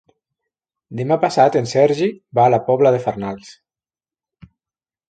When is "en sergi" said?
1.61-2.09